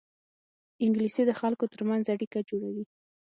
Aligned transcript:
انګلیسي 0.85 1.23
د 1.27 1.31
خلکو 1.41 1.65
ترمنځ 1.73 2.05
اړیکه 2.13 2.39
جوړوي 2.49 2.85